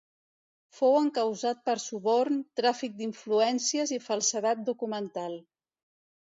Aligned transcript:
Fou 0.77 0.95
encausat 1.01 1.61
per 1.69 1.75
suborn, 1.83 2.41
tràfic 2.61 2.97
d’influències 3.03 3.95
i 3.99 4.03
falsedat 4.09 4.67
documental. 4.73 5.41